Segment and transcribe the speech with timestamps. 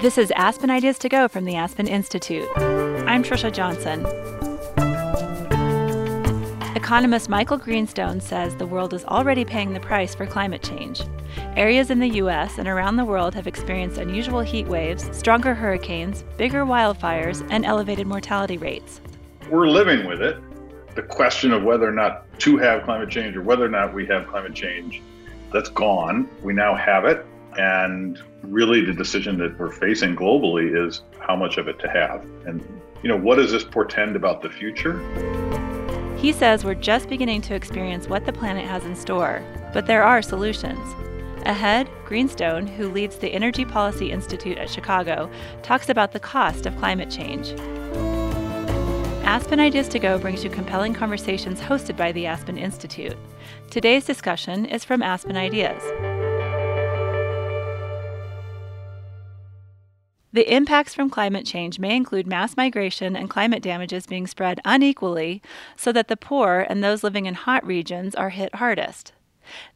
[0.00, 2.48] This is Aspen Ideas to Go from the Aspen Institute.
[2.56, 4.06] I'm Trisha Johnson.
[6.76, 11.02] Economist Michael Greenstone says the world is already paying the price for climate change.
[11.56, 12.58] Areas in the U.S.
[12.58, 18.06] and around the world have experienced unusual heat waves, stronger hurricanes, bigger wildfires, and elevated
[18.06, 19.00] mortality rates.
[19.50, 20.36] We're living with it.
[20.94, 24.06] The question of whether or not to have climate change or whether or not we
[24.06, 25.02] have climate change,
[25.52, 26.28] that's gone.
[26.44, 27.26] We now have it.
[27.56, 32.22] And really, the decision that we're facing globally is how much of it to have.
[32.46, 32.62] And,
[33.02, 34.98] you know, what does this portend about the future?
[36.18, 39.42] He says we're just beginning to experience what the planet has in store,
[39.72, 40.80] but there are solutions.
[41.46, 45.30] Ahead, Greenstone, who leads the Energy Policy Institute at Chicago,
[45.62, 47.52] talks about the cost of climate change.
[49.24, 53.16] Aspen Ideas to Go brings you compelling conversations hosted by the Aspen Institute.
[53.70, 55.82] Today's discussion is from Aspen Ideas.
[60.32, 65.40] The impacts from climate change may include mass migration and climate damages being spread unequally
[65.74, 69.12] so that the poor and those living in hot regions are hit hardest.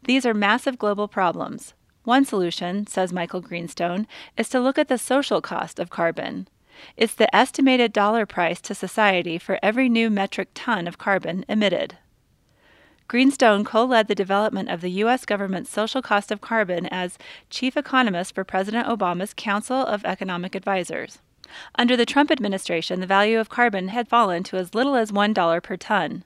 [0.04, 1.72] These are massive global problems.
[2.04, 6.48] One solution, says Michael Greenstone, is to look at the social cost of carbon.
[6.96, 11.96] It's the estimated dollar price to society for every new metric ton of carbon emitted.
[13.12, 15.26] Greenstone co led the development of the U.S.
[15.26, 17.18] government's social cost of carbon as
[17.50, 21.18] chief economist for President Obama's Council of Economic Advisers.
[21.74, 25.62] Under the Trump administration, the value of carbon had fallen to as little as $1
[25.62, 26.24] per ton.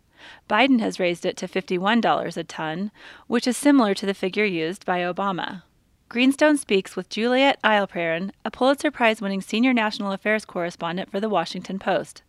[0.48, 2.92] Biden has raised it to $51 a ton,
[3.27, 5.64] which is similar to the figure used by Obama.
[6.09, 11.29] Greenstone speaks with Juliet Eilperin, a Pulitzer Prize winning senior national affairs correspondent for The
[11.29, 12.23] Washington Post.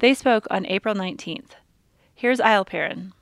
[0.00, 1.50] They spoke on April 19th.
[2.16, 3.12] Here's Eilperin.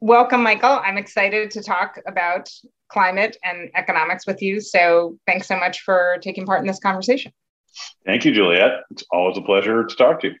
[0.00, 0.80] Welcome, Michael.
[0.84, 2.50] I'm excited to talk about
[2.88, 4.60] climate and economics with you.
[4.60, 7.32] So thanks so much for taking part in this conversation.
[8.04, 8.82] Thank you, Juliet.
[8.90, 10.34] It's always a pleasure to talk to you.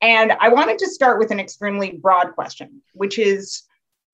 [0.00, 3.62] And I wanted to start with an extremely broad question, which is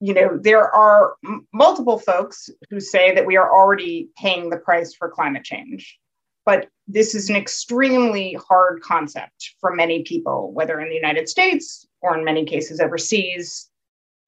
[0.01, 4.57] you know, there are m- multiple folks who say that we are already paying the
[4.57, 5.99] price for climate change.
[6.45, 11.87] But this is an extremely hard concept for many people, whether in the United States
[12.01, 13.68] or in many cases overseas,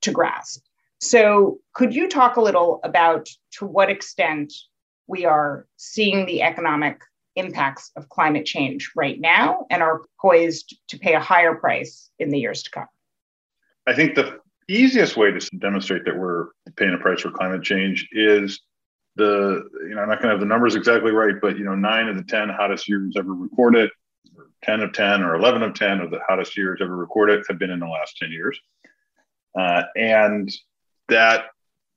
[0.02, 0.62] to grasp.
[1.00, 4.52] So, could you talk a little about to what extent
[5.06, 7.00] we are seeing the economic
[7.36, 12.30] impacts of climate change right now and are poised to pay a higher price in
[12.30, 12.86] the years to come?
[13.86, 18.08] I think the easiest way to demonstrate that we're paying a price for climate change
[18.12, 18.60] is
[19.16, 21.74] the, you know, I'm not going to have the numbers exactly right, but, you know,
[21.74, 23.90] nine of the 10 hottest years ever recorded,
[24.36, 27.58] or 10 of 10 or 11 of 10 of the hottest years ever recorded have
[27.58, 28.58] been in the last 10 years.
[29.58, 30.50] Uh, and
[31.08, 31.46] that,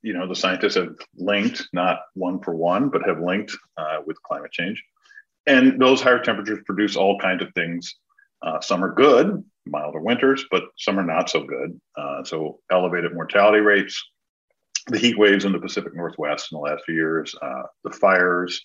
[0.01, 4.21] you know, the scientists have linked, not one for one, but have linked uh, with
[4.23, 4.83] climate change.
[5.45, 7.95] And those higher temperatures produce all kinds of things.
[8.41, 11.79] Uh, some are good, milder winters, but some are not so good.
[11.97, 14.01] Uh, so elevated mortality rates,
[14.87, 18.61] the heat waves in the Pacific Northwest in the last few years, uh, the fires.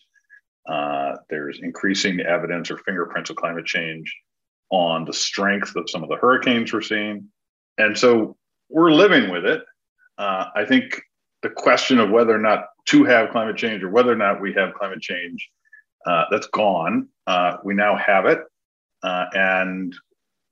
[0.68, 4.14] Uh, there's increasing evidence or fingerprints of climate change
[4.70, 7.28] on the strength of some of the hurricanes we're seeing.
[7.78, 8.36] And so
[8.68, 9.62] we're living with it.
[10.16, 11.00] Uh, I think
[11.42, 14.52] the question of whether or not to have climate change or whether or not we
[14.54, 15.48] have climate change,
[16.06, 17.08] uh, that's gone.
[17.26, 18.40] Uh, we now have it.
[19.02, 19.94] Uh, and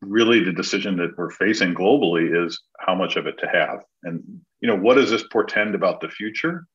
[0.03, 3.81] really the decision that we're facing globally is how much of it to have.
[4.04, 4.22] And,
[4.60, 6.66] you know, what does this portend about the future?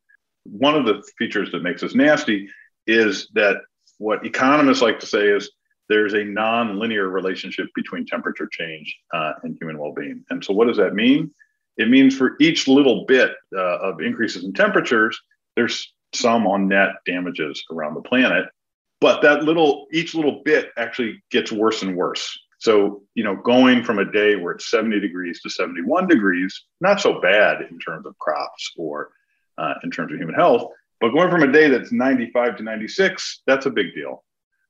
[0.44, 2.50] One of the features that makes us nasty
[2.88, 3.58] is that
[4.00, 5.52] what economists like to say is
[5.92, 10.24] there's a non-linear relationship between temperature change uh, and human well-being.
[10.30, 11.32] And so what does that mean?
[11.76, 15.20] It means for each little bit uh, of increases in temperatures,
[15.58, 18.46] there's some on net damages around the planet.
[19.02, 22.40] But that little, each little bit actually gets worse and worse.
[22.60, 27.02] So, you know, going from a day where it's 70 degrees to 71 degrees, not
[27.02, 29.10] so bad in terms of crops or
[29.58, 30.72] uh, in terms of human health.
[31.02, 34.24] But going from a day that's 95 to 96, that's a big deal.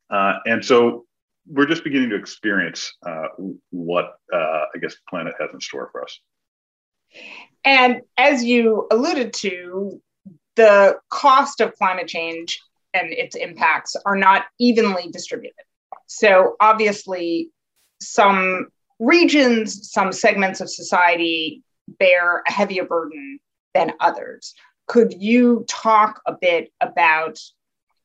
[0.09, 1.06] Uh, and so
[1.47, 3.27] we're just beginning to experience uh,
[3.71, 6.19] what uh, I guess the planet has in store for us.
[7.65, 10.01] And as you alluded to,
[10.55, 12.59] the cost of climate change
[12.93, 15.55] and its impacts are not evenly distributed.
[16.07, 17.49] So obviously,
[18.01, 18.67] some
[18.99, 23.39] regions, some segments of society bear a heavier burden
[23.73, 24.53] than others.
[24.88, 27.39] Could you talk a bit about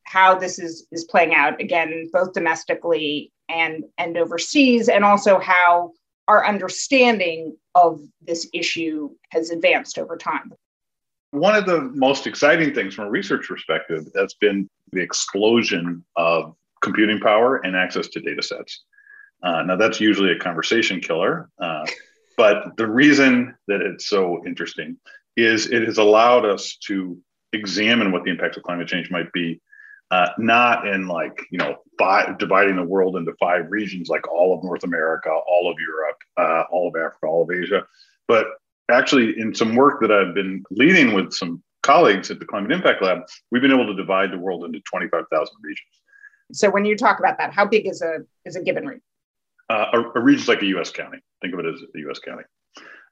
[0.06, 5.92] how this is, is playing out, again, both domestically and, and overseas, and also how
[6.28, 10.52] our understanding of this issue has advanced over time?
[11.32, 16.54] One of the most exciting things from a research perspective has been the explosion of
[16.82, 18.84] computing power and access to data sets.
[19.42, 21.84] Uh, now, that's usually a conversation killer, uh,
[22.36, 24.96] but the reason that it's so interesting
[25.36, 27.18] is it has allowed us to
[27.52, 29.60] examine what the impacts of climate change might be,
[30.10, 34.56] uh, not in like, you know, five, dividing the world into five regions like all
[34.56, 37.84] of North America, all of Europe, uh, all of Africa, all of Asia,
[38.28, 38.46] but
[38.90, 43.02] actually in some work that I've been leading with some colleagues at the Climate Impact
[43.02, 43.20] Lab,
[43.50, 45.80] we've been able to divide the world into 25,000 regions.
[46.52, 49.02] So when you talk about that, how big is a is a given region?
[49.68, 50.90] Uh, a, a region like a U.S.
[50.90, 51.18] county.
[51.42, 52.20] Think of it as a U.S.
[52.20, 52.44] county.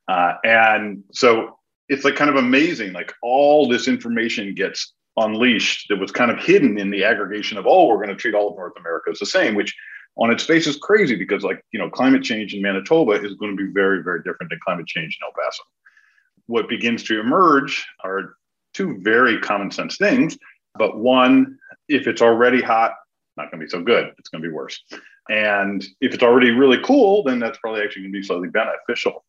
[0.06, 1.58] Uh, and so
[1.88, 2.92] it's like kind of amazing.
[2.92, 7.66] Like all this information gets unleashed that was kind of hidden in the aggregation of
[7.66, 9.74] oh, we're going to treat all of North America as the same, which
[10.16, 13.56] on its face is crazy because like you know climate change in Manitoba is going
[13.56, 15.62] to be very very different than climate change in El Paso.
[16.46, 18.34] What begins to emerge are
[18.74, 20.36] two very common sense things,
[20.78, 21.58] but one,
[21.88, 22.94] if it's already hot,
[23.36, 24.12] not going to be so good.
[24.18, 24.82] It's going to be worse.
[25.30, 29.24] And if it's already really cool, then that's probably actually going to be slightly beneficial.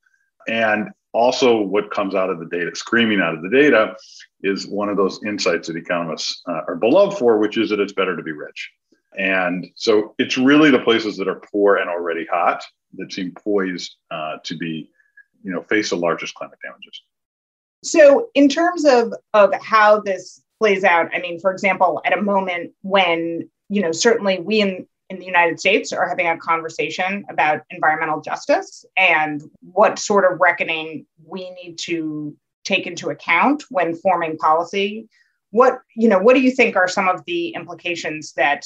[0.48, 3.96] And also, what comes out of the data, screaming out of the data,
[4.42, 7.94] is one of those insights that economists uh, are beloved for, which is that it's
[7.94, 8.72] better to be rich.
[9.18, 12.64] And so it's really the places that are poor and already hot
[12.98, 14.90] that seem poised uh, to be,
[15.44, 17.02] you know, face the largest climate damages.
[17.84, 22.22] So, in terms of of how this plays out, I mean, for example, at a
[22.22, 27.26] moment when you know certainly we in in the United States are having a conversation
[27.30, 33.96] about environmental justice and what sort of reckoning we need to take into account when
[33.96, 35.08] forming policy.
[35.52, 38.66] What you know, what do you think are some of the implications that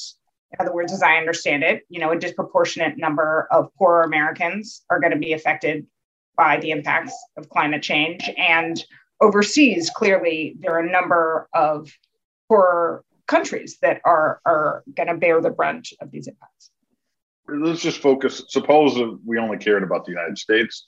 [0.52, 4.84] in other words, as I understand it, you know, a disproportionate number of poorer Americans
[4.90, 5.86] are going to be affected
[6.36, 8.30] by the impacts of climate change.
[8.38, 8.84] And
[9.22, 11.92] overseas, clearly, there are a number of
[12.48, 16.72] poorer countries that are, are going to bear the brunt of these impacts.
[17.48, 18.44] Let's just focus.
[18.50, 20.88] Suppose we only cared about the United States.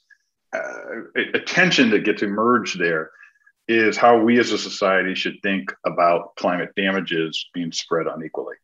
[0.54, 3.12] Uh, attention that gets emerged there
[3.68, 8.56] is how we as a society should think about climate damages being spread unequally.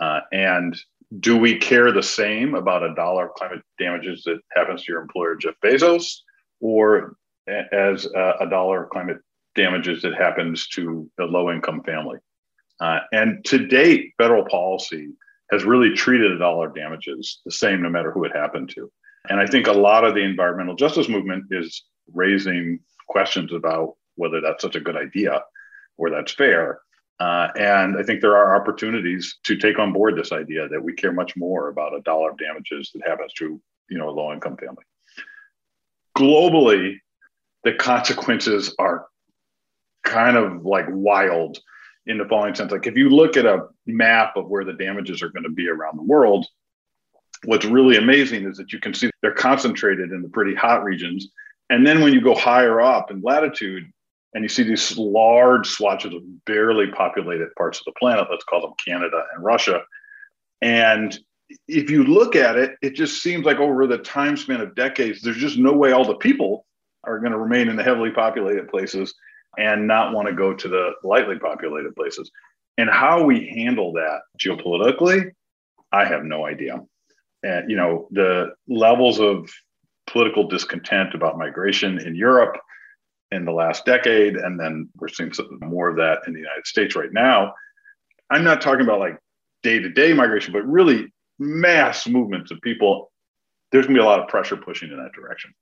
[0.00, 0.76] Uh, and
[1.20, 5.02] do we care the same about a dollar of climate damages that happens to your
[5.02, 6.20] employer, Jeff Bezos,
[6.60, 7.16] or
[7.72, 9.18] as a, a dollar of climate
[9.54, 12.18] damages that happens to a low income family?
[12.80, 15.10] Uh, and to date, federal policy
[15.50, 18.90] has really treated a dollar of damages the same no matter who it happened to.
[19.28, 21.84] And I think a lot of the environmental justice movement is
[22.14, 25.42] raising questions about whether that's such a good idea
[25.96, 26.80] or that's fair.
[27.20, 30.92] Uh, and I think there are opportunities to take on board this idea that we
[30.92, 33.60] care much more about a dollar of damages that happens to
[33.90, 34.84] you know a low income family.
[36.16, 36.98] Globally,
[37.64, 39.06] the consequences are
[40.04, 41.58] kind of like wild
[42.08, 42.72] in the following sense.
[42.72, 45.68] Like if you look at a map of where the damages are going to be
[45.68, 46.46] around the world,
[47.44, 51.28] what's really amazing is that you can see they're concentrated in the pretty hot regions.
[51.70, 53.84] And then when you go higher up in latitude,
[54.34, 58.60] and you see these large swatches of barely populated parts of the planet, let's call
[58.60, 59.80] them Canada and Russia.
[60.60, 61.18] And
[61.66, 65.22] if you look at it, it just seems like over the time span of decades,
[65.22, 66.66] there's just no way all the people
[67.04, 69.14] are going to remain in the heavily populated places
[69.56, 72.30] and not want to go to the lightly populated places.
[72.76, 75.30] And how we handle that geopolitically,
[75.92, 76.80] I have no idea.
[77.42, 79.50] And, you know, the levels of
[80.06, 82.56] political discontent about migration in Europe
[83.30, 86.96] in the last decade, and then we're seeing more of that in the United States
[86.96, 87.52] right now.
[88.30, 89.18] I'm not talking about like
[89.62, 93.10] day to day migration, but really mass movements of people.
[93.70, 95.52] There's going to be a lot of pressure pushing in that direction.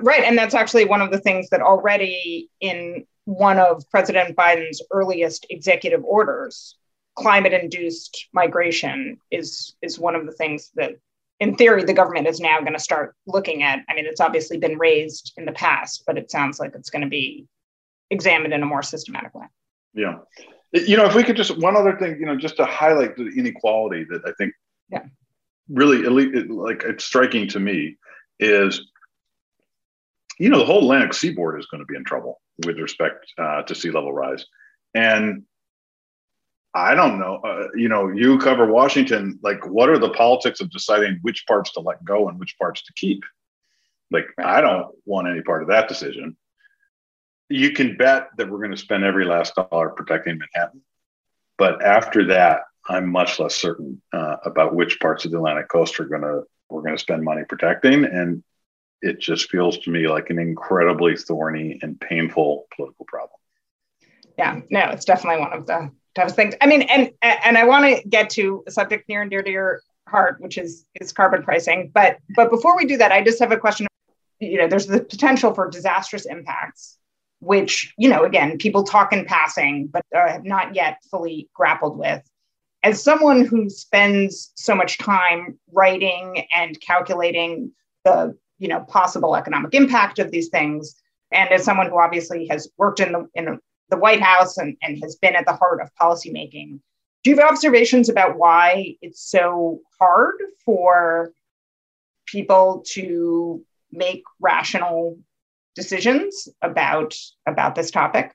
[0.00, 0.24] Right.
[0.24, 5.46] And that's actually one of the things that already in one of President Biden's earliest
[5.50, 6.76] executive orders,
[7.16, 10.92] climate induced migration is, is one of the things that
[11.40, 13.80] in theory, the government is now going to start looking at.
[13.88, 17.02] I mean, it's obviously been raised in the past, but it sounds like it's going
[17.02, 17.46] to be
[18.10, 19.46] examined in a more systematic way.
[19.94, 20.18] Yeah.
[20.72, 23.26] You know, if we could just, one other thing, you know, just to highlight the
[23.36, 24.54] inequality that I think
[24.90, 25.02] yeah.
[25.68, 27.96] really, like, it's striking to me
[28.38, 28.80] is,
[30.38, 33.62] you know, the whole Atlantic seaboard is going to be in trouble with respect uh,
[33.62, 34.44] to sea level rise.
[34.94, 35.44] And
[36.74, 37.36] I don't know.
[37.36, 39.38] Uh, you know, you cover Washington.
[39.42, 42.82] Like, what are the politics of deciding which parts to let go and which parts
[42.82, 43.22] to keep?
[44.10, 46.36] Like, I don't want any part of that decision.
[47.48, 50.82] You can bet that we're going to spend every last dollar protecting Manhattan.
[51.58, 56.00] But after that, I'm much less certain uh, about which parts of the Atlantic coast
[56.00, 58.42] are going to we're going to spend money protecting, and
[59.04, 63.38] it just feels to me like an incredibly thorny and painful political problem.
[64.38, 66.54] Yeah, no, it's definitely one of the toughest things.
[66.60, 69.50] I mean, and and I want to get to a subject near and dear to
[69.50, 71.90] your heart, which is is carbon pricing.
[71.92, 73.86] But but before we do that, I just have a question.
[74.40, 76.98] You know, there's the potential for disastrous impacts,
[77.40, 81.98] which you know, again, people talk in passing, but uh, have not yet fully grappled
[81.98, 82.22] with.
[82.82, 87.72] As someone who spends so much time writing and calculating
[88.04, 91.00] the you know possible economic impact of these things,
[91.32, 93.58] and as someone who obviously has worked in the in
[93.90, 96.80] the White House and, and has been at the heart of policymaking,
[97.22, 101.32] do you have observations about why it's so hard for
[102.26, 105.18] people to make rational
[105.74, 107.14] decisions about
[107.46, 108.32] about this topic?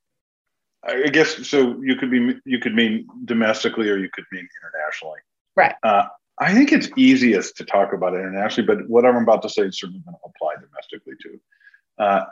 [0.84, 1.80] I guess so.
[1.82, 5.20] You could be you could mean domestically, or you could mean internationally.
[5.56, 5.76] Right.
[5.84, 6.06] Uh,
[6.40, 9.78] I think it's easiest to talk about internationally, but what I'm about to say is
[9.78, 11.40] certainly going to apply domestically too.
[11.98, 12.26] Uh,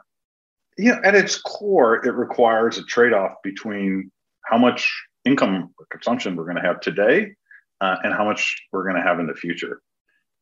[0.77, 4.11] you know, at its core, it requires a trade-off between
[4.45, 4.89] how much
[5.25, 7.33] income or consumption we're going to have today
[7.81, 9.81] uh, and how much we're going to have in the future.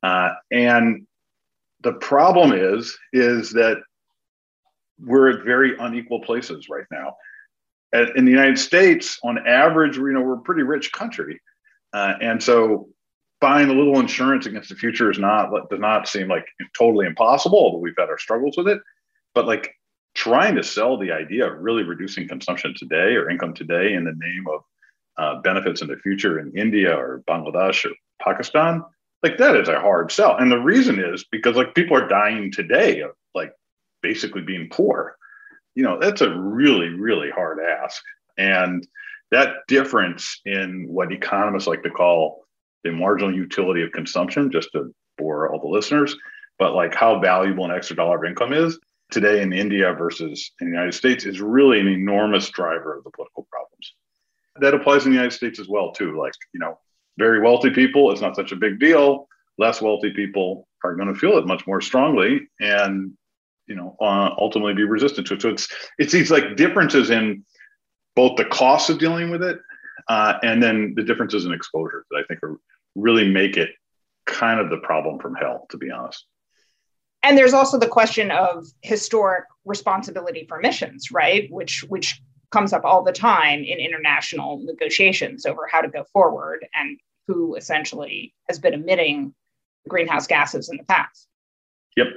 [0.03, 1.07] Uh, and
[1.81, 3.77] the problem is, is that
[4.99, 7.15] we're at very unequal places right now.
[7.93, 11.41] At, in the United States, on average, you know, we're a pretty rich country,
[11.93, 12.89] uh, and so
[13.41, 16.45] buying a little insurance against the future is not does not seem like
[16.77, 17.59] totally impossible.
[17.59, 18.79] Although we've had our struggles with it,
[19.33, 19.73] but like
[20.15, 24.15] trying to sell the idea of really reducing consumption today or income today in the
[24.17, 24.61] name of
[25.17, 28.83] uh, benefits in the future in India or Bangladesh or Pakistan,
[29.23, 30.37] like that is a hard sell.
[30.37, 33.51] And the reason is because like people are dying today of like
[34.01, 35.17] basically being poor.
[35.75, 38.01] You know, that's a really, really hard ask.
[38.37, 38.87] And
[39.31, 42.44] that difference in what economists like to call
[42.85, 46.15] the marginal utility of consumption, just to bore all the listeners,
[46.57, 48.79] but like how valuable an extra dollar of income is
[49.11, 53.11] today in India versus in the United States is really an enormous driver of the
[53.11, 53.93] political problems
[54.59, 56.17] that applies in the United States as well too.
[56.17, 56.79] Like you know,
[57.17, 59.27] very wealthy people, it's not such a big deal.
[59.57, 63.13] Less wealthy people are going to feel it much more strongly, and
[63.67, 65.41] you know, uh, ultimately be resistant to it.
[65.41, 67.45] So it's it's these like differences in
[68.15, 69.59] both the costs of dealing with it,
[70.07, 72.57] uh, and then the differences in exposure that I think are
[72.95, 73.69] really make it
[74.25, 76.25] kind of the problem from hell, to be honest.
[77.23, 81.47] And there's also the question of historic responsibility for emissions, right?
[81.51, 82.21] Which which
[82.51, 87.55] comes up all the time in international negotiations over how to go forward and who
[87.55, 89.33] essentially has been emitting
[89.87, 91.27] greenhouse gases in the past.
[91.97, 92.07] Yep.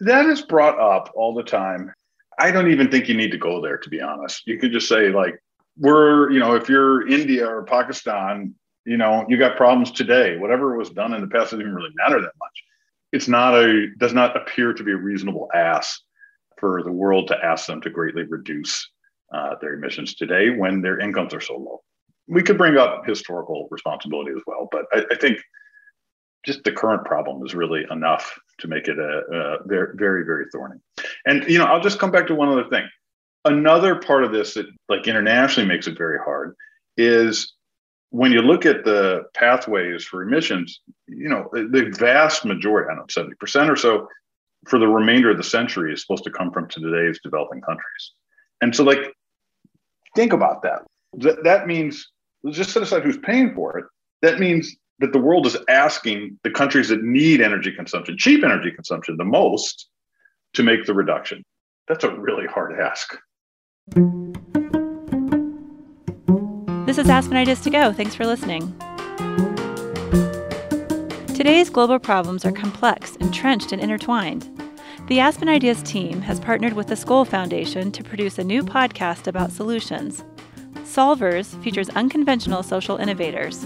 [0.00, 1.92] That is brought up all the time.
[2.38, 4.46] I don't even think you need to go there, to be honest.
[4.46, 5.42] You could just say, like,
[5.76, 10.36] we're, you know, if you're India or Pakistan, you know, you got problems today.
[10.36, 12.64] Whatever was done in the past doesn't even really matter that much.
[13.12, 16.00] It's not a, does not appear to be a reasonable ask
[16.58, 18.88] for the world to ask them to greatly reduce
[19.34, 21.82] uh, their emissions today when their incomes are so low.
[22.28, 25.38] We could bring up historical responsibility as well, but I, I think
[26.44, 30.46] just the current problem is really enough to make it a, a very, very, very
[30.52, 30.80] thorny.
[31.26, 32.88] And you know, I'll just come back to one other thing.
[33.44, 36.54] Another part of this that, like internationally, makes it very hard
[36.96, 37.54] is
[38.10, 40.80] when you look at the pathways for emissions.
[41.08, 44.08] You know, the vast majority, I don't know, seventy percent or so,
[44.68, 48.12] for the remainder of the century is supposed to come from today's developing countries.
[48.60, 49.14] And so, like,
[50.14, 50.82] Think about that.
[51.14, 52.10] That, that means,
[52.50, 53.84] just set aside who's paying for it,
[54.22, 58.70] that means that the world is asking the countries that need energy consumption, cheap energy
[58.70, 59.88] consumption, the most
[60.54, 61.44] to make the reduction.
[61.88, 63.16] That's a really hard ask.
[66.90, 67.92] This is Aspen Ideas to Go.
[67.92, 68.76] Thanks for listening.
[71.36, 74.50] Today's global problems are complex, entrenched, and intertwined.
[75.06, 79.28] The Aspen Ideas team has partnered with the Skoll Foundation to produce a new podcast
[79.28, 80.24] about solutions.
[80.82, 83.64] Solvers features unconventional social innovators.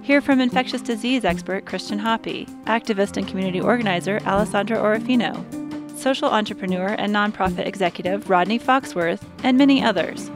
[0.00, 6.94] Hear from infectious disease expert Christian Happi, activist and community organizer Alessandra Orofino, social entrepreneur
[6.98, 10.30] and nonprofit executive Rodney Foxworth, and many others.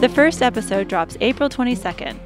[0.00, 2.18] The first episode drops April 22nd.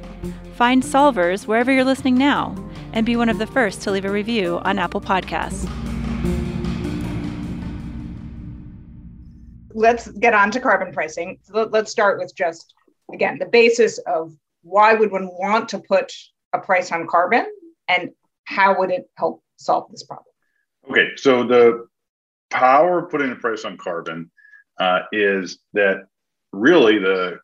[0.55, 2.55] Find Solvers wherever you're listening now
[2.93, 5.69] and be one of the first to leave a review on Apple Podcasts.
[9.75, 11.37] let's get on to carbon pricing.
[11.49, 12.73] Let's start with just,
[13.13, 16.11] again, the basis of why would one want to put
[16.53, 17.45] a price on carbon
[17.87, 18.11] and
[18.45, 20.25] how would it help solve this problem?
[20.89, 21.85] Okay, so the
[22.49, 24.31] power of putting a price on carbon
[24.79, 26.07] uh, is that
[26.53, 27.37] really the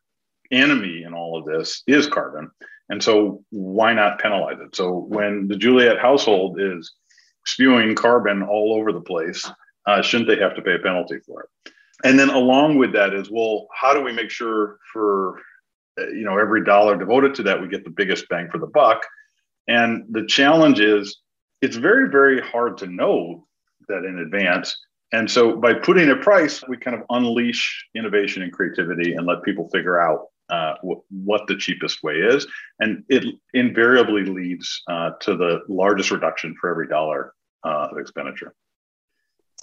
[0.52, 2.50] enemy in all of this is carbon.
[2.88, 4.76] And so why not penalize it?
[4.76, 6.92] So when the Juliet household is
[7.46, 9.50] spewing carbon all over the place,
[9.86, 11.72] uh, shouldn't they have to pay a penalty for it?
[12.04, 15.38] and then along with that is well how do we make sure for
[16.00, 18.66] uh, you know every dollar devoted to that we get the biggest bang for the
[18.66, 19.04] buck
[19.68, 21.18] and the challenge is
[21.60, 23.46] it's very very hard to know
[23.88, 24.76] that in advance
[25.12, 29.42] and so by putting a price we kind of unleash innovation and creativity and let
[29.42, 30.74] people figure out uh,
[31.10, 32.46] what the cheapest way is
[32.78, 37.32] and it invariably leads uh, to the largest reduction for every dollar
[37.64, 38.54] uh, of expenditure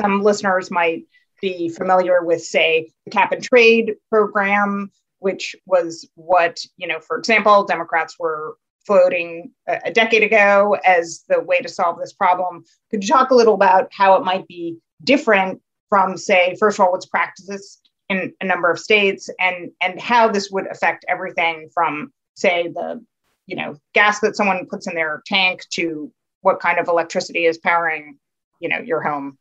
[0.02, 1.04] some listeners might
[1.42, 7.18] be familiar with, say, the cap and trade program, which was what, you know, for
[7.18, 8.56] example, Democrats were
[8.86, 12.64] floating a, a decade ago as the way to solve this problem.
[12.92, 16.86] Could you talk a little about how it might be different from, say, first of
[16.86, 21.70] all, what's practiced in a number of states and and how this would affect everything
[21.74, 23.04] from, say, the
[23.46, 26.12] you know gas that someone puts in their tank to
[26.42, 28.18] what kind of electricity is powering
[28.60, 29.38] you know your home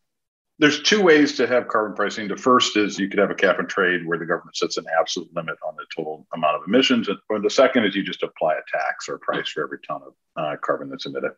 [0.61, 2.27] there's two ways to have carbon pricing.
[2.27, 4.87] The first is you could have a cap and trade where the government sets an
[4.99, 7.09] absolute limit on the total amount of emissions.
[7.09, 10.01] And the second is you just apply a tax or a price for every ton
[10.05, 11.31] of uh, carbon that's emitted.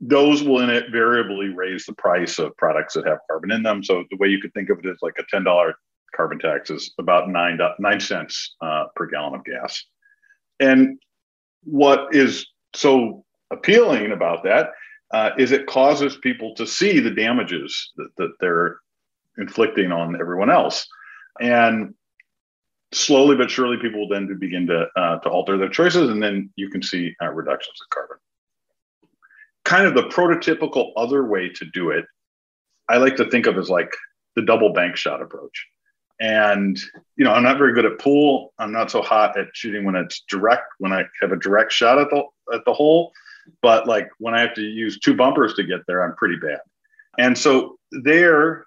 [0.00, 3.84] Those will invariably raise the price of products that have carbon in them.
[3.84, 5.72] So the way you could think of it is like a $10
[6.14, 9.84] carbon tax is about nine, nine cents uh, per gallon of gas.
[10.60, 10.98] And
[11.62, 14.70] what is so appealing about that
[15.12, 18.78] uh, is it causes people to see the damages that, that they're
[19.38, 20.86] inflicting on everyone else.
[21.40, 21.94] And
[22.92, 26.50] slowly but surely, people will then begin to, uh, to alter their choices, and then
[26.56, 28.16] you can see uh, reductions of carbon.
[29.64, 32.04] Kind of the prototypical other way to do it,
[32.88, 33.90] I like to think of as like
[34.36, 35.66] the double bank shot approach.
[36.24, 36.80] And
[37.16, 38.54] you know, I'm not very good at pool.
[38.58, 40.72] I'm not so hot at shooting when it's direct.
[40.78, 43.12] When I have a direct shot at the at the hole,
[43.60, 46.60] but like when I have to use two bumpers to get there, I'm pretty bad.
[47.18, 48.64] And so there,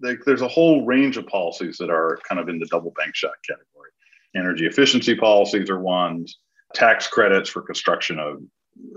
[0.00, 3.16] like, there's a whole range of policies that are kind of in the double bank
[3.16, 3.90] shot category.
[4.36, 6.38] Energy efficiency policies are ones,
[6.72, 8.42] tax credits for construction of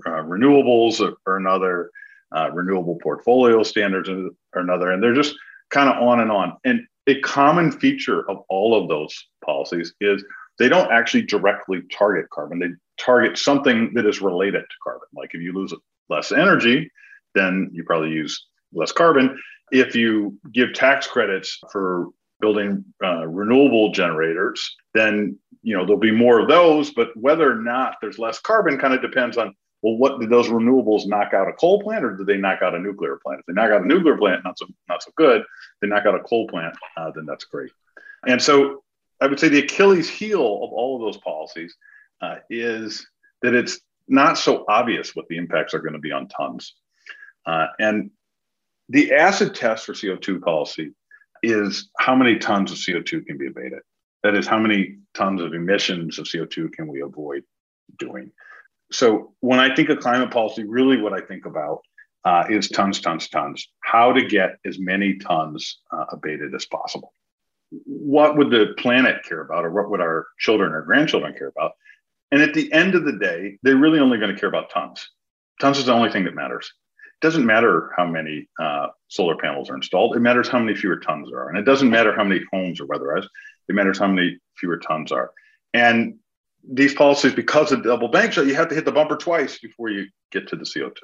[0.05, 1.89] uh, renewables are another,
[2.36, 4.30] uh, renewable portfolio standards are
[4.62, 5.36] another, and they're just
[5.71, 6.56] kind of on and on.
[6.63, 10.24] And a common feature of all of those policies is
[10.58, 12.60] they don't actually directly target carbon.
[12.60, 15.08] They target something that is related to carbon.
[15.13, 15.74] Like if you lose
[16.10, 16.89] less energy,
[17.34, 19.38] then you probably use less carbon.
[19.72, 26.12] If you give tax credits for building uh, renewable generators, then you know there'll be
[26.12, 26.91] more of those.
[26.91, 30.48] But whether or not there's less carbon kind of depends on well, what did those
[30.48, 33.41] renewables knock out a coal plant, or did they knock out a nuclear plant?
[33.41, 35.41] If they knock out a nuclear plant, not so not so good.
[35.41, 35.48] If
[35.80, 37.69] they knock out a coal plant, uh, then that's great.
[38.26, 38.84] And so
[39.21, 41.76] I would say the Achilles heel of all of those policies
[42.19, 43.06] uh, is
[43.43, 46.74] that it's not so obvious what the impacts are going to be on tons.
[47.45, 48.10] Uh, and
[48.89, 50.93] the acid test for CO2 policy
[51.43, 53.82] is how many tons of CO2 can be abated.
[54.24, 57.43] That is, how many tons of emissions of CO2 can we avoid
[58.00, 58.32] doing?
[58.91, 61.82] So when I think of climate policy, really what I think about
[62.24, 63.67] uh, is tons, tons, tons.
[63.82, 67.13] How to get as many tons uh, abated as possible.
[67.69, 71.74] What would the planet care about, or what would our children or grandchildren care about?
[72.32, 75.10] And at the end of the day, they're really only going to care about tons.
[75.62, 76.71] Tons is the only thing that matters.
[77.21, 80.15] It doesn't matter how many uh, solar panels are installed.
[80.15, 81.50] It matters how many fewer tons there are.
[81.50, 83.28] And it doesn't matter how many homes are weatherized.
[83.69, 85.32] It matters how many fewer tons are.
[85.74, 86.19] And
[86.71, 89.89] these policies, because of double bank shot, you have to hit the bumper twice before
[89.89, 90.97] you get to the CO2.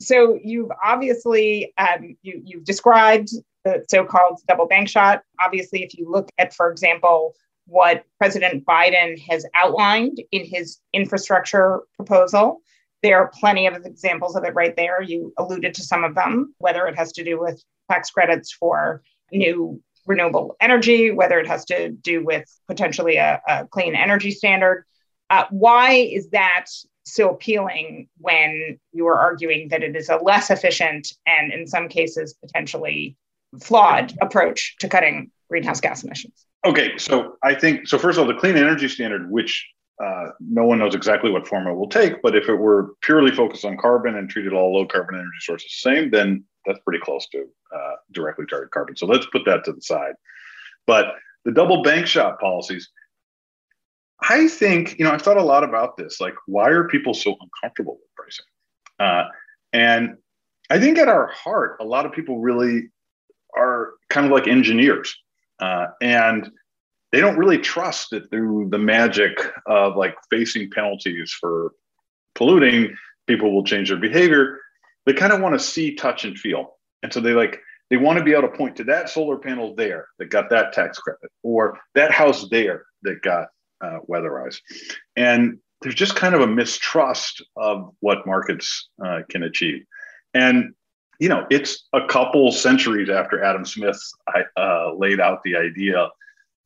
[0.00, 3.30] So you've obviously um, you, you've described
[3.64, 5.22] the so-called double bank shot.
[5.40, 7.34] Obviously, if you look at, for example,
[7.68, 12.62] what President Biden has outlined in his infrastructure proposal.
[13.02, 15.02] There are plenty of examples of it right there.
[15.02, 19.02] You alluded to some of them, whether it has to do with tax credits for
[19.30, 24.84] new renewable energy, whether it has to do with potentially a, a clean energy standard.
[25.30, 26.66] Uh, why is that
[27.04, 31.88] so appealing when you are arguing that it is a less efficient and, in some
[31.88, 33.16] cases, potentially
[33.62, 36.46] flawed approach to cutting greenhouse gas emissions?
[36.64, 37.98] Okay, so I think so.
[37.98, 39.66] First of all, the clean energy standard, which
[40.04, 43.30] uh, no one knows exactly what form it will take, but if it were purely
[43.30, 47.00] focused on carbon and treated all low carbon energy sources the same, then that's pretty
[47.02, 48.94] close to uh, directly target carbon.
[48.94, 50.12] So let's put that to the side.
[50.86, 52.88] But the double bank shot policies,
[54.20, 56.20] I think, you know, I've thought a lot about this.
[56.20, 58.46] Like, why are people so uncomfortable with pricing?
[59.00, 59.24] Uh,
[59.72, 60.16] and
[60.70, 62.90] I think at our heart, a lot of people really
[63.56, 65.16] are kind of like engineers.
[65.60, 66.50] Uh, and
[67.12, 71.72] they don't really trust that through the magic of like facing penalties for
[72.34, 72.94] polluting,
[73.26, 74.60] people will change their behavior.
[75.08, 76.76] They kind of want to see, touch, and feel.
[77.02, 79.74] And so they like they want to be able to point to that solar panel
[79.74, 83.48] there that got that tax credit, or that house there that got
[83.80, 84.58] uh, weatherized.
[85.16, 89.82] And there's just kind of a mistrust of what markets uh, can achieve.
[90.34, 90.74] And
[91.20, 93.98] you know, it's a couple centuries after Adam Smith
[94.58, 96.10] uh, laid out the idea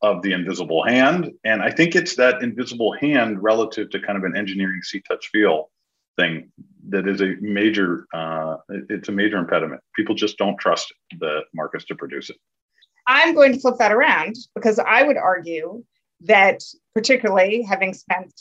[0.01, 4.25] of the invisible hand, and I think it's that invisible hand relative to kind of
[4.25, 5.69] an engineering see, touch, feel
[6.17, 6.51] thing
[6.89, 8.05] that is a major.
[8.13, 8.57] Uh,
[8.89, 9.81] it's a major impediment.
[9.95, 12.37] People just don't trust the markets to produce it.
[13.07, 15.83] I'm going to flip that around because I would argue
[16.21, 16.61] that,
[16.95, 18.33] particularly having spent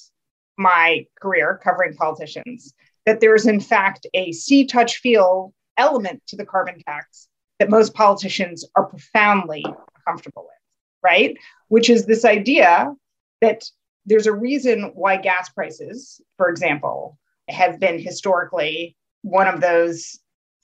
[0.56, 2.74] my career covering politicians,
[3.06, 7.28] that there is in fact a see, touch, feel element to the carbon tax
[7.58, 9.64] that most politicians are profoundly
[10.06, 11.36] comfortable with, right?
[11.68, 12.94] Which is this idea
[13.40, 13.64] that
[14.04, 20.18] there's a reason why gas prices, for example, have been historically one of those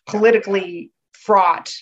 [0.07, 1.73] politically fraught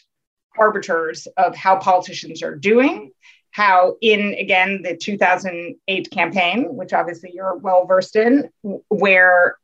[0.59, 3.12] arbiters of how politicians are doing.
[3.50, 8.50] How, in again, the 2008 campaign, which obviously you're well versed in,
[8.88, 9.56] where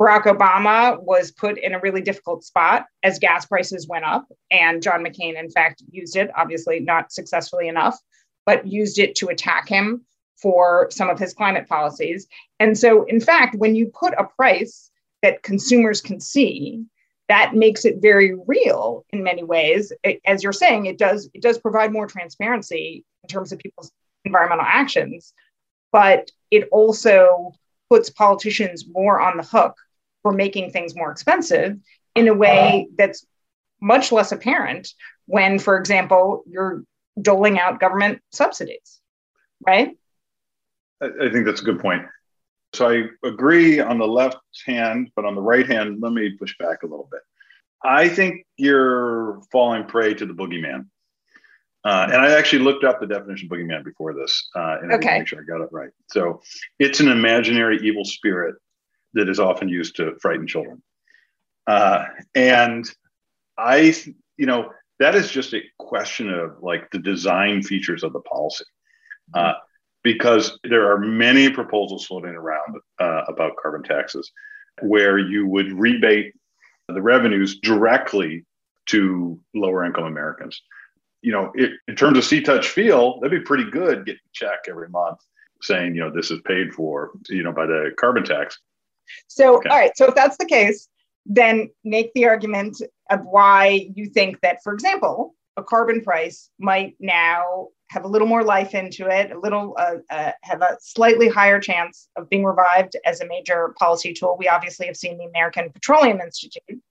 [0.00, 4.26] Barack Obama was put in a really difficult spot as gas prices went up.
[4.50, 7.98] And John McCain, in fact, used it, obviously not successfully enough,
[8.44, 10.04] but used it to attack him
[10.36, 12.26] for some of his climate policies.
[12.60, 14.90] And so, in fact, when you put a price
[15.22, 16.84] that consumers can see,
[17.28, 19.92] that makes it very real in many ways.
[20.02, 23.90] It, as you're saying, it does it does provide more transparency in terms of people's
[24.24, 25.32] environmental actions,
[25.92, 27.52] but it also
[27.88, 29.76] puts politicians more on the hook
[30.22, 31.78] for making things more expensive
[32.14, 33.26] in a way that's
[33.80, 34.94] much less apparent
[35.26, 36.82] when, for example, you're
[37.20, 39.00] doling out government subsidies,
[39.66, 39.96] right?
[41.04, 42.02] I think that's a good point.
[42.72, 46.56] So I agree on the left hand, but on the right hand, let me push
[46.58, 47.20] back a little bit.
[47.84, 50.86] I think you're falling prey to the boogeyman.
[51.84, 55.16] Uh, and I actually looked up the definition of boogeyman before this, uh, and okay.
[55.16, 55.90] I make sure I got it right.
[56.10, 56.40] So
[56.78, 58.56] it's an imaginary evil spirit
[59.12, 60.82] that is often used to frighten children.
[61.66, 62.90] Uh, and
[63.58, 63.94] I,
[64.38, 68.64] you know, that is just a question of like the design features of the policy.
[69.34, 69.54] Uh,
[70.04, 74.30] because there are many proposals floating around uh, about carbon taxes
[74.82, 76.34] where you would rebate
[76.88, 78.44] the revenues directly
[78.86, 80.60] to lower income Americans.
[81.22, 84.32] You know, it, in terms of see, touch, feel, that'd be pretty good getting a
[84.34, 85.18] check every month
[85.62, 88.58] saying, you know, this is paid for, you know, by the carbon tax.
[89.28, 89.70] So, okay.
[89.70, 89.96] all right.
[89.96, 90.88] So, if that's the case,
[91.24, 96.94] then make the argument of why you think that, for example, a carbon price might
[97.00, 101.28] now have a little more life into it, a little uh, uh, have a slightly
[101.28, 104.36] higher chance of being revived as a major policy tool.
[104.36, 106.82] We obviously have seen the American Petroleum Institute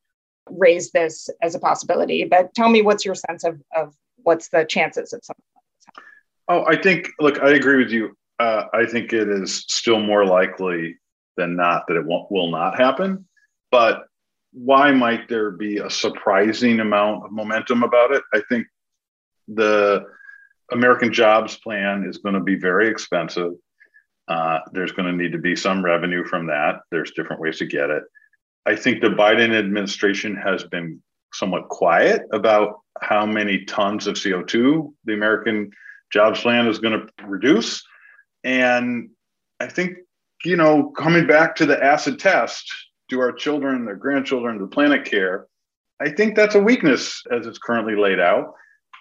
[0.50, 4.64] raise this as a possibility, but tell me what's your sense of, of what's the
[4.64, 6.06] chances of something like this?
[6.48, 8.16] Oh, I think, look, I agree with you.
[8.40, 10.96] Uh, I think it is still more likely
[11.36, 13.28] than not that it won't, will not happen.
[13.72, 14.06] But
[14.54, 18.24] why might there be a surprising amount of momentum about it?
[18.34, 18.68] I think
[19.50, 20.06] the
[20.74, 23.54] American Jobs Plan is going to be very expensive.
[24.28, 26.82] Uh, there's going to need to be some revenue from that.
[26.92, 28.04] There's different ways to get it.
[28.66, 31.02] I think the Biden administration has been
[31.34, 35.72] somewhat quiet about how many tons of CO2 the American
[36.12, 37.84] Jobs Plan is going to reduce.
[38.44, 39.10] And
[39.60, 39.98] I think
[40.44, 42.72] you know, coming back to the acid test,
[43.10, 45.48] do our children, their grandchildren, the planet care?
[46.02, 48.54] I think that's a weakness as it's currently laid out.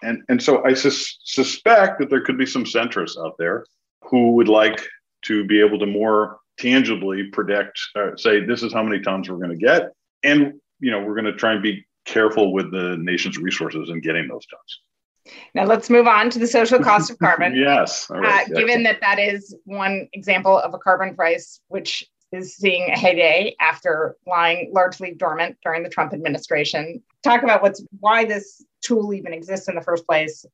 [0.03, 3.65] And, and so I sus- suspect that there could be some centrists out there
[4.03, 4.81] who would like
[5.23, 9.37] to be able to more tangibly predict, uh, say, this is how many tons we're
[9.37, 9.93] going to get.
[10.23, 14.01] And, you know, we're going to try and be careful with the nation's resources in
[14.01, 15.37] getting those tons.
[15.55, 17.55] Now let's move on to the social cost of carbon.
[17.57, 18.11] yes.
[18.11, 22.99] Uh, given that that is one example of a carbon price which is seeing a
[22.99, 27.03] heyday after lying largely dormant during the Trump administration.
[27.23, 30.45] Talk about what's why this tool even exists in the first place.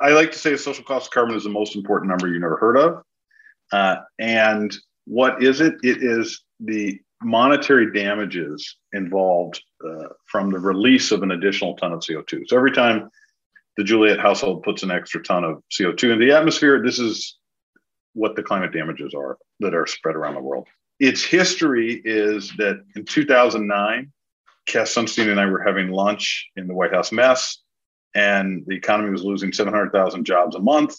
[0.00, 2.40] I like to say the social cost of carbon is the most important number you
[2.40, 3.02] never heard of.
[3.72, 4.74] Uh, and
[5.06, 5.74] what is it?
[5.82, 12.00] It is the monetary damages involved uh, from the release of an additional ton of
[12.00, 12.48] CO2.
[12.48, 13.08] So every time
[13.76, 16.82] the Juliet household puts an extra ton of CO2 in the atmosphere.
[16.82, 17.38] This is
[18.14, 20.66] what the climate damages are that are spread around the world.
[21.00, 24.12] Its history is that in 2009,
[24.66, 27.58] Cass Sunstein and I were having lunch in the White House mess,
[28.14, 30.98] and the economy was losing 700,000 jobs a month.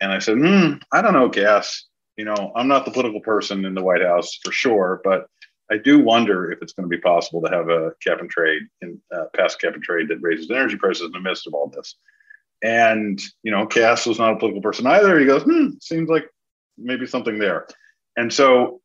[0.00, 1.86] And I said, hmm, I don't know, Cass.
[2.16, 5.28] You know, I'm not the political person in the White House for sure, but
[5.70, 8.62] I do wonder if it's going to be possible to have a cap and trade
[8.80, 11.68] in uh, past cap and trade that raises energy prices in the midst of all
[11.68, 11.94] this.
[12.62, 15.18] And you know, Cass was not a political person either.
[15.18, 16.24] He goes, hmm, seems like
[16.76, 17.66] maybe something there.
[18.16, 18.80] And so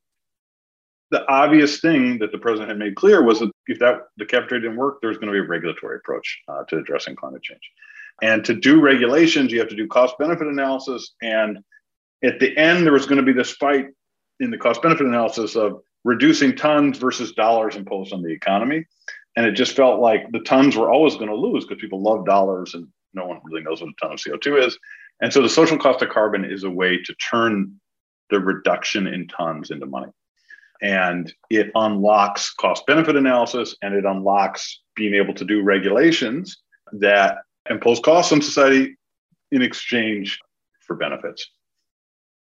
[1.13, 4.47] the obvious thing that the president had made clear was that if that the cap
[4.47, 7.43] trade didn't work, there was going to be a regulatory approach uh, to addressing climate
[7.43, 7.61] change.
[8.23, 11.13] And to do regulations, you have to do cost benefit analysis.
[11.21, 11.59] And
[12.23, 13.89] at the end, there was going to be this fight
[14.39, 18.83] in the cost benefit analysis of reducing tons versus dollars imposed on the economy.
[19.35, 22.25] And it just felt like the tons were always going to lose because people love
[22.25, 24.79] dollars and no one really knows what a ton of CO2 is.
[25.21, 27.79] And so the social cost of carbon is a way to turn
[28.31, 30.11] the reduction in tons into money.
[30.83, 36.57] And it unlocks cost benefit analysis and it unlocks being able to do regulations
[36.91, 37.37] that
[37.69, 38.95] impose costs on society
[39.51, 40.39] in exchange
[40.85, 41.49] for benefits.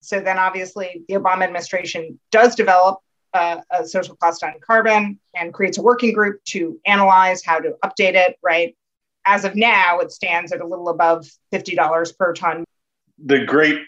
[0.03, 3.01] So then, obviously, the Obama administration does develop
[3.33, 7.75] uh, a social cost on carbon and creates a working group to analyze how to
[7.85, 8.77] update it, right?
[9.25, 12.65] As of now, it stands at a little above $50 per ton.
[13.25, 13.81] The great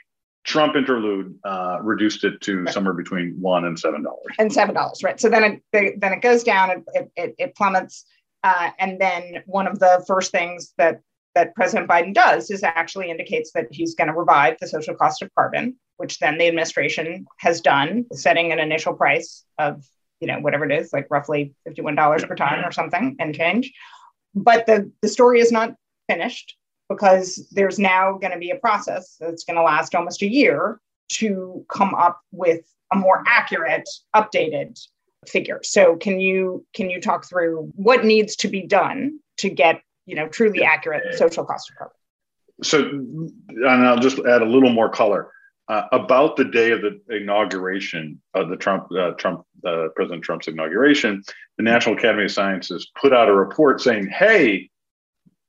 [0.49, 2.73] Trump interlude uh, reduced it to right.
[2.73, 4.35] somewhere between one and seven dollars.
[4.39, 5.21] And seven dollars, right?
[5.21, 8.07] So then it then it goes down, it it, it plummets,
[8.43, 11.01] uh, and then one of the first things that
[11.35, 15.21] that President Biden does is actually indicates that he's going to revive the social cost
[15.21, 19.85] of carbon, which then the administration has done, setting an initial price of,
[20.19, 23.71] you know, whatever it is, like roughly $51 per ton or something and change.
[24.35, 25.75] But the, the story is not
[26.09, 26.57] finished
[26.89, 30.81] because there's now going to be a process that's going to last almost a year
[31.11, 34.81] to come up with a more accurate, updated
[35.27, 35.61] figure.
[35.63, 40.15] So can you can you talk through what needs to be done to get you
[40.15, 41.95] know truly accurate social cost recovery?
[42.63, 45.31] So, and I'll just add a little more color.
[45.69, 50.49] Uh, about the day of the inauguration of the Trump, uh, Trump, uh, President Trump's
[50.49, 51.23] inauguration,
[51.59, 54.71] the National Academy of Sciences put out a report saying, "Hey,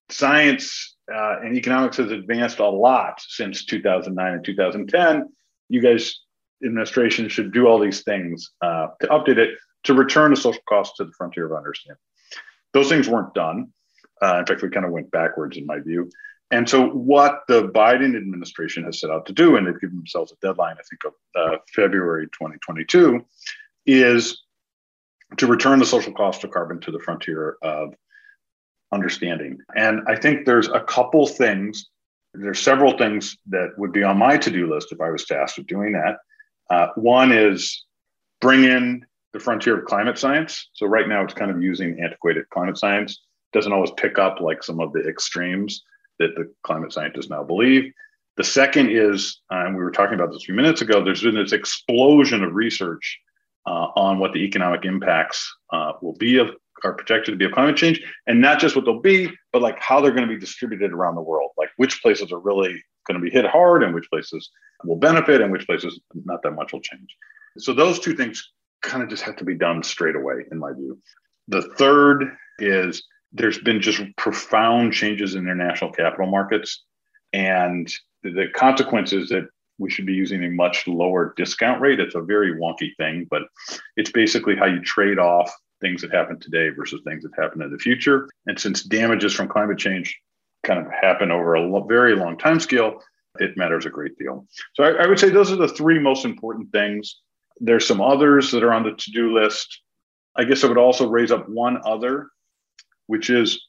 [0.09, 5.29] science uh, and economics has advanced a lot since 2009 and 2010.
[5.69, 6.21] You guys,
[6.63, 10.95] administration, should do all these things uh, to update it to return the social cost
[10.97, 12.01] to the frontier of understanding."
[12.73, 13.71] Those things weren't done.
[14.21, 16.09] Uh, in fact, we kind of went backwards in my view.
[16.51, 20.31] And so, what the Biden administration has set out to do, and they've given themselves
[20.31, 23.23] a deadline, I think, of uh, February 2022,
[23.85, 24.41] is
[25.37, 27.93] to return the social cost of carbon to the frontier of
[28.91, 29.59] understanding.
[29.75, 31.89] And I think there's a couple things,
[32.33, 35.57] there's several things that would be on my to do list if I was tasked
[35.57, 36.17] with doing that.
[36.69, 37.85] Uh, one is
[38.41, 40.69] bring in the frontier of climate science.
[40.73, 43.19] So, right now, it's kind of using antiquated climate science,
[43.53, 45.83] It doesn't always pick up like some of the extremes
[46.19, 47.91] that the climate scientists now believe.
[48.37, 51.23] The second is, uh, and we were talking about this a few minutes ago, there's
[51.23, 53.19] been this explosion of research
[53.65, 56.51] uh, on what the economic impacts uh, will be of
[56.83, 59.79] are projected to be of climate change, and not just what they'll be, but like
[59.79, 63.19] how they're going to be distributed around the world, like which places are really going
[63.19, 64.49] to be hit hard and which places
[64.83, 67.15] will benefit and which places not that much will change.
[67.57, 70.73] So those two things kind of just have to be done straight away, in my
[70.73, 70.99] view.
[71.47, 72.25] The third
[72.59, 76.83] is there's been just profound changes in international capital markets.
[77.33, 77.91] And
[78.23, 81.99] the consequence is that we should be using a much lower discount rate.
[81.99, 83.43] It's a very wonky thing, but
[83.95, 87.71] it's basically how you trade off things that happen today versus things that happen in
[87.71, 88.27] the future.
[88.45, 90.17] And since damages from climate change
[90.63, 93.01] kind of happen over a lo- very long time scale,
[93.39, 94.45] it matters a great deal.
[94.73, 97.21] So I, I would say those are the three most important things.
[97.59, 99.81] There's some others that are on the to do list.
[100.35, 102.29] I guess I would also raise up one other
[103.09, 103.65] which is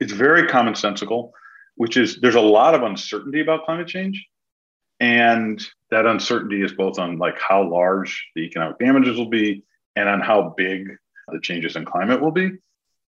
[0.00, 1.30] it's very commonsensical,
[1.76, 4.22] which is there's a lot of uncertainty about climate change.
[5.00, 9.64] And that uncertainty is both on like how large the economic damages will be
[9.96, 10.90] and on how big
[11.28, 12.52] the changes in climate will be.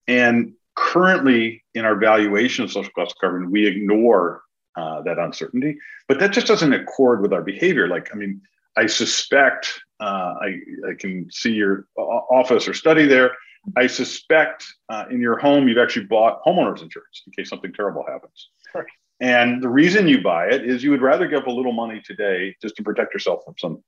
[0.07, 4.43] And currently in our valuation of social cost of carbon, we ignore
[4.77, 7.87] uh, that uncertainty, but that just doesn't accord with our behavior.
[7.87, 8.41] Like, I mean,
[8.77, 13.31] I suspect uh, I, I can see your office or study there.
[13.77, 18.05] I suspect uh, in your home you've actually bought homeowners insurance in case something terrible
[18.07, 18.49] happens.
[18.75, 18.85] Right.
[19.21, 22.03] And the reason you buy it is you would rather give up a little money
[22.05, 23.83] today just to protect yourself from some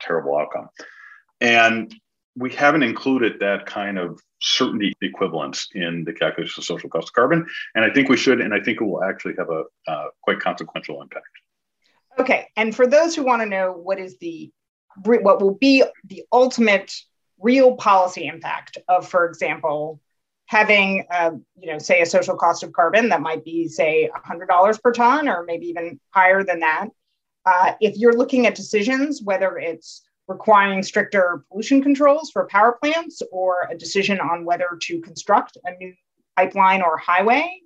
[0.00, 0.68] terrible outcome.
[1.40, 1.94] And
[2.36, 7.12] we haven't included that kind of certainty equivalence in the calculation of social cost of
[7.12, 7.46] carbon.
[7.74, 10.40] And I think we should, and I think it will actually have a uh, quite
[10.40, 11.26] consequential impact.
[12.18, 12.48] Okay.
[12.56, 14.50] And for those who want to know what is the
[15.04, 16.94] what will be the ultimate
[17.38, 20.00] real policy impact of, for example,
[20.46, 24.82] having, uh, you know, say a social cost of carbon that might be, say, $100
[24.82, 26.88] per ton or maybe even higher than that.
[27.46, 33.22] Uh, if you're looking at decisions, whether it's requiring stricter pollution controls for power plants
[33.30, 35.94] or a decision on whether to construct a new
[36.36, 37.60] pipeline or highway?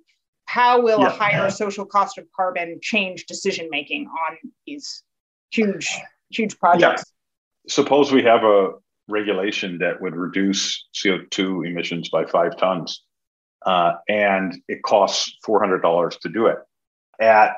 [0.45, 1.07] How will yeah.
[1.07, 5.03] a higher social cost of carbon change decision making on these
[5.51, 5.89] huge,
[6.29, 7.03] huge projects?
[7.05, 7.73] Yeah.
[7.73, 8.71] Suppose we have a
[9.09, 13.03] regulation that would reduce CO2 emissions by five tons,
[13.65, 16.57] uh, and it costs $400 to do it.
[17.19, 17.55] At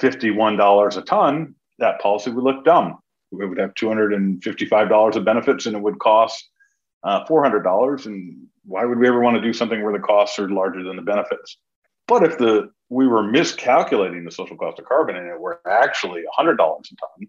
[0.00, 2.98] $51 a ton, that policy would look dumb.
[3.32, 6.48] It would have $255 of benefits and it would cost
[7.04, 8.06] uh, $400.
[8.06, 10.96] And why would we ever want to do something where the costs are larger than
[10.96, 11.58] the benefits?
[12.06, 16.22] But if the we were miscalculating the social cost of carbon and it were actually
[16.38, 17.28] $100 a ton,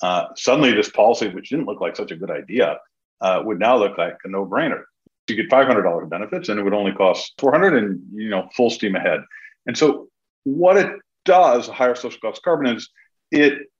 [0.00, 2.78] uh, suddenly this policy, which didn't look like such a good idea,
[3.20, 4.82] uh, would now look like a no-brainer.
[5.28, 8.94] You get $500 benefits and it would only cost 400 and, you know, full steam
[8.94, 9.20] ahead.
[9.66, 10.08] And so
[10.44, 10.92] what it
[11.24, 12.90] does, higher social cost carbon is
[13.30, 13.71] it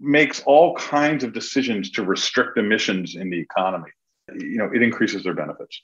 [0.00, 3.90] makes all kinds of decisions to restrict emissions in the economy.
[4.34, 5.80] You know, it increases their benefits.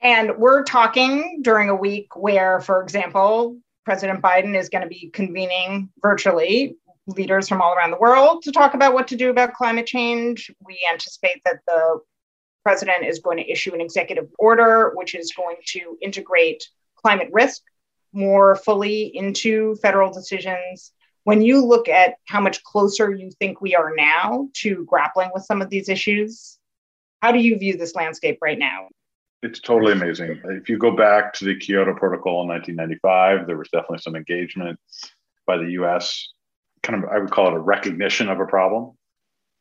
[0.00, 5.10] And we're talking during a week where, for example, President Biden is going to be
[5.10, 6.76] convening virtually
[7.06, 10.50] leaders from all around the world to talk about what to do about climate change.
[10.64, 12.00] We anticipate that the
[12.62, 17.62] president is going to issue an executive order, which is going to integrate climate risk
[18.12, 20.92] more fully into federal decisions
[21.24, 25.44] when you look at how much closer you think we are now to grappling with
[25.44, 26.58] some of these issues,
[27.22, 28.88] how do you view this landscape right now?
[29.42, 30.40] It's totally amazing.
[30.44, 34.78] If you go back to the Kyoto Protocol in 1995, there was definitely some engagement
[35.46, 36.32] by the US,
[36.82, 38.92] kind of, I would call it a recognition of a problem.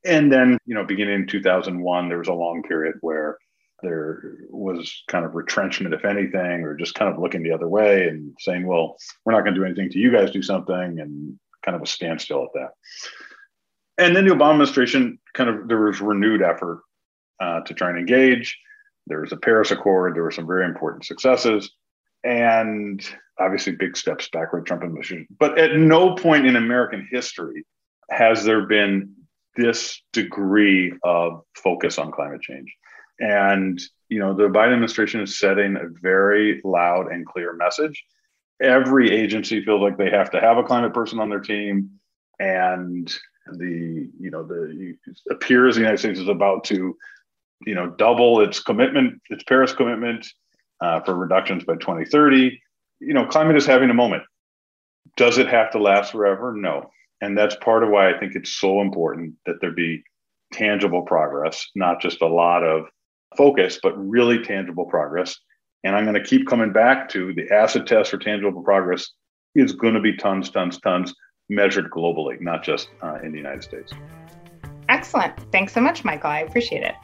[0.05, 3.37] And then, you know, beginning in 2001, there was a long period where
[3.81, 8.07] there was kind of retrenchment, if anything, or just kind of looking the other way
[8.07, 10.99] and saying, well, we're not going to do anything to you guys do something.
[10.99, 12.69] And kind of a standstill at that.
[13.97, 16.81] And then the Obama administration kind of there was renewed effort
[17.39, 18.57] uh, to try and engage.
[19.07, 20.15] There was a Paris Accord.
[20.15, 21.71] There were some very important successes,
[22.23, 23.05] and
[23.39, 24.65] obviously big steps backward.
[24.65, 25.27] Trump administration.
[25.39, 27.65] But at no point in American history
[28.09, 29.13] has there been
[29.55, 32.73] this degree of focus on climate change.
[33.19, 38.03] And you know, the Biden administration is setting a very loud and clear message
[38.63, 41.91] every agency feels like they have to have a climate person on their team.
[42.39, 43.13] And
[43.51, 44.95] the you know the
[45.29, 46.95] appears the united states is about to
[47.65, 50.25] you know double its commitment its paris commitment
[50.79, 52.57] uh, for reductions by 2030
[52.99, 54.23] you know climate is having a moment.
[55.17, 56.53] Does it have to last forever?
[56.55, 56.89] No.
[57.21, 60.03] And that's part of why i think it's so important that there be
[60.51, 62.85] tangible progress not just a lot of
[63.37, 65.35] focus but really tangible progress
[65.83, 69.11] and I'm going to keep coming back to the acid test for tangible progress
[69.55, 71.13] is going to be tons, tons, tons
[71.49, 73.91] measured globally, not just uh, in the United States.
[74.89, 75.33] Excellent.
[75.51, 76.29] Thanks so much, Michael.
[76.29, 76.95] I appreciate it.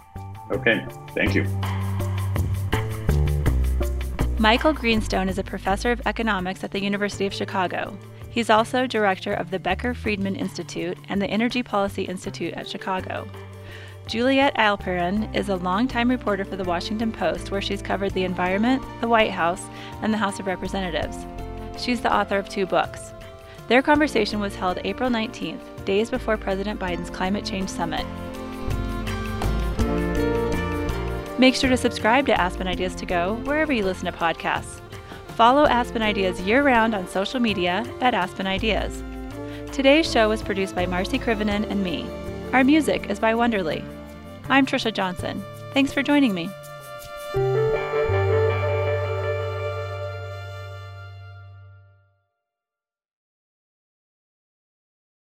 [0.52, 0.86] Okay.
[1.14, 1.44] Thank you.
[4.40, 7.98] Michael Greenstone is a professor of economics at the University of Chicago.
[8.30, 13.28] He's also director of the Becker Friedman Institute and the Energy Policy Institute at Chicago.
[14.10, 18.82] Juliet Eilperin is a longtime reporter for the Washington Post, where she's covered the environment,
[19.02, 19.64] the White House,
[20.02, 21.28] and the House of Representatives.
[21.78, 23.14] She's the author of two books.
[23.68, 28.04] Their conversation was held April 19th, days before President Biden's climate change summit.
[31.38, 34.82] Make sure to subscribe to Aspen Ideas to Go wherever you listen to podcasts.
[35.36, 39.04] Follow Aspen Ideas year round on social media at Aspen Ideas.
[39.72, 42.10] Today's show was produced by Marcy Krivonen and me.
[42.54, 43.86] Our music is by Wonderly.
[44.50, 45.44] I'm Trisha Johnson.
[45.74, 46.50] Thanks for joining me.